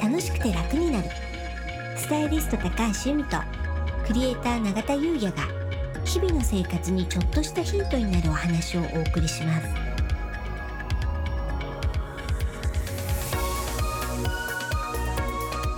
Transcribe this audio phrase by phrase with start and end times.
[0.00, 1.08] 楽しくて楽になる。
[1.96, 2.70] スタイリスト高
[3.04, 3.36] 橋由美と
[4.06, 5.46] クリエイター永田優也が
[6.04, 9.68] 日々の生活にちょっとしたヒントになるお話をお送りします。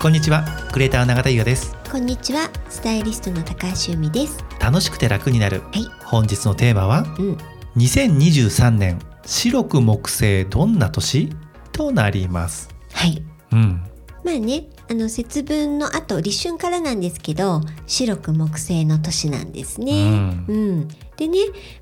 [0.00, 1.74] こんにちはクリエイター永田優也です。
[1.90, 4.38] こんにちはスタイリストの高橋由美です。
[4.60, 5.60] 楽しくて楽になる。
[5.72, 5.84] はい。
[6.04, 7.38] 本日のテーマはうん。
[7.76, 11.34] 2023年白く木星どんな年？
[11.72, 12.68] となります。
[12.92, 13.22] はい。
[13.50, 13.82] うん
[14.24, 20.10] まあねあの節分の後立春からなんですけど白く木星の年なんですうね。
[20.10, 20.44] ん。
[20.48, 21.38] うん、でね、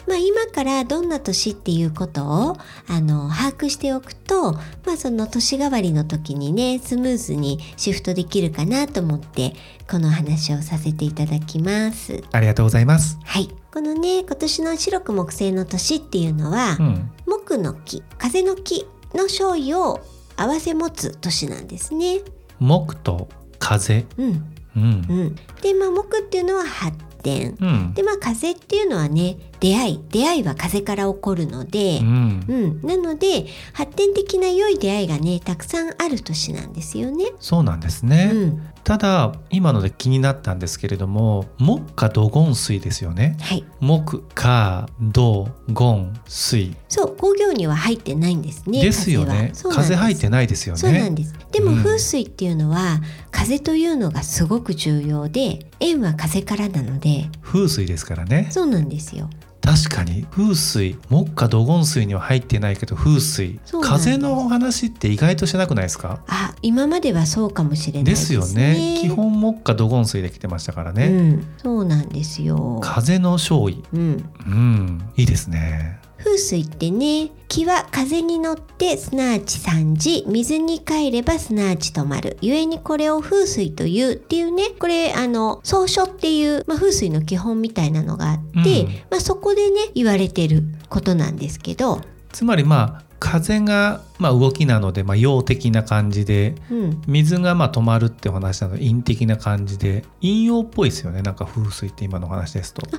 [0.07, 2.57] まあ、今からどんな年っていうことを
[2.89, 9.55] あの把握しておくと、まあ、その年替わりの時にねスムーズにシフトできるかなと思って
[9.91, 12.23] この話をさせていただきます。
[12.33, 13.19] ありがとうございます。
[13.25, 17.11] はい、このね今年の白く木星の年っていうのは、うん。
[17.27, 20.01] 木の木風の木の勝利を
[20.37, 22.21] 合わせ持つ年なんですね。
[22.61, 23.29] 木と
[23.59, 24.07] 風。
[24.17, 24.55] うん。
[24.77, 24.83] うん。
[24.83, 24.87] う
[25.25, 27.57] ん、でまあ木っていうのは発展。
[27.61, 27.95] うん。
[27.95, 32.45] でまあ風っていうのはね出会い出会いは風から起こるのでう、ん。
[32.49, 32.87] うん。
[32.87, 37.27] なので発展的な良い出会いがねたくさんある年なんですよね。
[37.39, 43.37] そうなんですね、うん、ただ今ので気になったんですけれども木火土金水ですよね。
[43.41, 43.65] はい。
[43.79, 46.77] 木火土金水。
[46.89, 48.83] そう工業には入ってないんですね。
[48.83, 49.53] ですよね。
[49.73, 50.81] 風入ってないですよね。
[50.81, 51.35] そうなんです。
[51.53, 51.77] でもうん。
[51.79, 57.31] 風水っていうのは、風というのがすごく重要で縁は風からなので。
[57.43, 58.49] 風水ですからね。
[58.51, 59.31] そうなんですよ。
[59.65, 63.61] 確かに風水木火土金水には入ってないけど風水。
[63.81, 66.21] 風のお話って意外としてなくないですか？
[66.27, 68.99] あ今まではそうかもしれないでですすよね。
[69.01, 72.81] 基本木火土金水で来てましたからね、うん、そうなんですよ。
[72.83, 73.83] 風の勝利。
[73.93, 82.39] うん、うんいいですね風水ってね気は風に乗ってすなわち三時水に帰ればすなわち止まる。
[82.41, 88.93] 故にこれを風水というっていうねこれあの草書っていう、まあ、風水の基本みたいなのがあって、うん。
[89.11, 92.01] まあ、そこでね言われてることなんですけど、
[92.33, 100.05] つまりまあ風がまあ動きなのでまあ陽的な感じでうん、水がまあ止まるってお話なので陰的な感じで。
[100.21, 101.23] 陰陽っぽいですよね。
[101.23, 102.83] なんか風水って今のお話ですと。
[102.91, 102.99] ま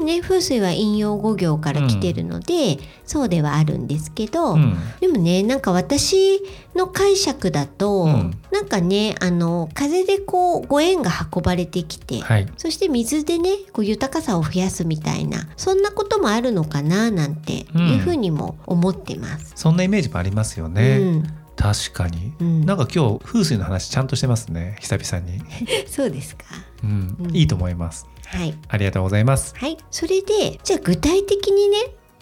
[0.00, 4.76] あね風水は陰陽五行から来てるので、そうではあるんですけど、うん。
[5.00, 6.40] でもねなんか私
[6.74, 8.30] の解釈だと、うん。
[8.50, 12.46] なんかねあの風でこうご縁が運ばれてきて、はい。
[12.56, 19.52] そして水でねこう豊かさを増やすみたいなそんなこともあるのかななんていうふうにも思ってます。
[19.54, 21.22] そんなイメージもありますよね、うん。
[21.56, 22.66] 確かに、うん。
[22.66, 25.40] なんか今日風水の話ちゃんとしてますね久々に、
[25.86, 26.44] そうですか。
[26.82, 27.16] うん。
[27.20, 27.36] うん。
[27.36, 28.06] いいと思います。
[28.26, 28.54] はい。
[28.68, 29.54] ありがとうございます。
[29.56, 29.76] はい。
[29.90, 31.78] それでじゃあ具体的にね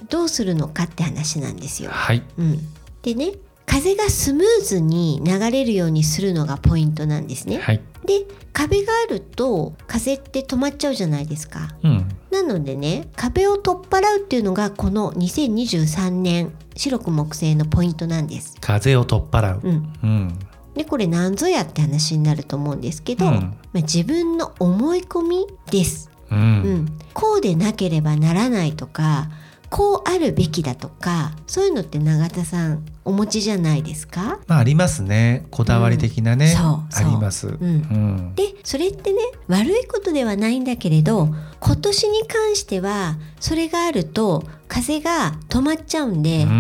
[0.09, 1.91] どうするのかって話なんですよ。
[1.91, 2.23] はい。
[2.39, 2.59] うん、
[3.03, 3.33] でね
[3.73, 7.57] 風がスムーズに流れるようにするのがポイントなんですね。
[7.57, 11.75] はいで壁があると風って止まっちゃうじゃないですか。
[11.83, 18.57] うんなのでね壁を取っ払うっていうのがこの2023年白く木星のポイントなんです。
[18.61, 20.39] 風を取っ払ううん、うん
[20.75, 26.43] でこれ何ぞやって話になると思うんですけど、うんまあ、自分の思い込みです、ううん
[26.85, 26.99] ん。
[27.15, 29.31] こうでなければならないとか
[29.73, 34.39] こうあるべきだとかそういうのって永田さんお持ちじゃないですか？
[34.47, 35.47] まあありますね。
[35.51, 37.11] こだわり的なね、そうあそう。
[37.11, 37.57] ります、うん。
[37.57, 38.35] うん。
[38.35, 39.19] でそれってね
[39.49, 41.29] 悪いことではないんだけれど
[41.61, 46.51] 今年に関してはそれがあると風が止まっちゃうんで、うん。
[46.51, 46.55] う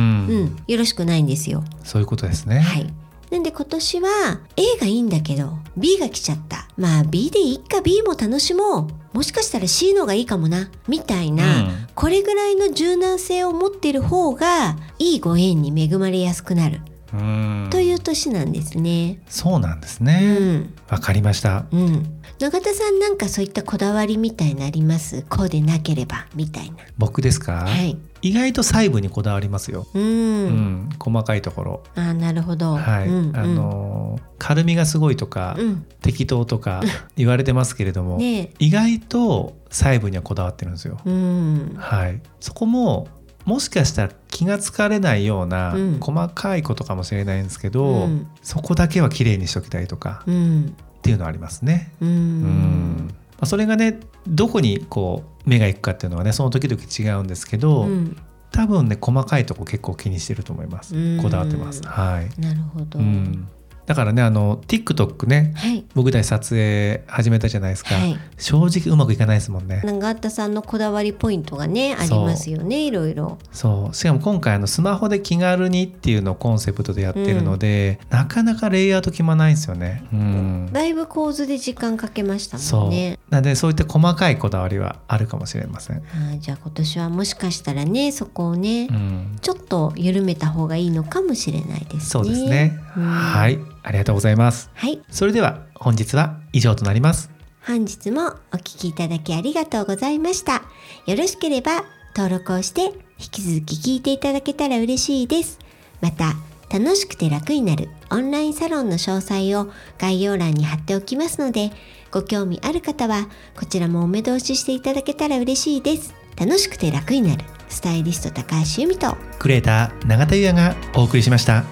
[0.45, 1.63] ん、よろしくないんですよ。
[1.85, 2.91] そういうことですね、はい。
[3.31, 4.09] なんで今年は
[4.57, 6.67] A がいいんだけど B が来ちゃった。
[6.79, 9.03] まあ B でいいか B も楽しもう。
[9.13, 10.71] もしかしたら C のがいいかもな。
[10.89, 16.81] みたいな、うんこれぐらいの柔軟性を持っている方がいいご縁に恵まれやすくなる
[17.13, 19.21] うんという年なんですね。
[19.29, 20.75] そうなんですうねん。
[20.89, 22.21] わ、かりましたうん。
[22.39, 25.23] 永田さんなんかそういったこだわりみたいなあります？
[25.29, 26.77] こうでなければみたいな。
[26.97, 27.99] 僕ですか、はい。
[28.23, 29.99] 意外と細部にこだわりますよ、う。
[29.99, 32.77] うんん、細かいところあーなるほど。
[32.77, 35.87] はい、うんうんあのー軽みがすごいとか、うん。
[36.01, 36.83] 適当とか
[37.17, 41.75] 言われてますけれども、ね意外と細部にはこだわってるんですよ、うん。
[41.79, 43.09] はいそこも
[43.45, 50.75] もしかしたら気がつかれないようなうん細かいことかもしれないんですけど、うんそこだけは綺麗にしときたいとかうん。
[50.99, 51.93] っていうのはありますね。
[52.01, 52.07] う。
[52.07, 58.17] うんんまあそれがねどこにこう目が行くかっていうのはねその時々違うんですけど、うん。
[58.51, 60.95] 多分ね細かいとこ結構気にしてると思います。
[60.95, 61.23] うん。
[61.23, 61.83] こだわってます。
[61.85, 62.99] はい、なるほど。
[62.99, 63.49] うん、
[63.87, 65.85] だからねあの TikTok ねはい。
[65.95, 68.17] 僕たち撮影始めたじゃないですか、はい。
[68.39, 69.83] 正直うまくいかないですもんね。
[69.85, 73.39] 長田さんのこだわりポイントがねありますよねいろいろ。
[73.53, 73.95] そう。
[73.95, 80.05] しかも今回あのスマホで気軽にっていうのをコンセプトでやってるので、なかなかレイアウト決まないんですよね。
[80.13, 80.69] うん。
[80.73, 83.19] だいぶ構図で時間かけましたもんね。
[83.31, 92.01] なんでそういった細かいこだわりはあるかもしれません、あーじゃあ今年はもしかしたらねそこをね、うん、ちょっと緩めた方がいいのかもしれないですね。
[92.01, 94.71] そうですね、うんはいありがとうございます。
[94.75, 95.01] はい。
[95.11, 97.31] それでは本日は以上となります。
[97.67, 100.63] 本日もお聞きいただきありがとうございました。
[101.07, 101.85] よろしければ
[102.17, 102.93] 登録をして引
[103.31, 105.59] き続き聞いていただけたら嬉しいです。
[106.01, 106.35] また
[106.71, 111.71] 楽しくて楽になるオンラインサロンの詳細を概要欄に貼っておきますので
[112.11, 113.29] ご興味ある方は
[113.59, 116.15] こちらもお目通ししていただけたら嬉しいです。
[116.37, 121.65] 楽しくて楽になるスタイリスト高橋由美とクレーター永田優也がお送りしました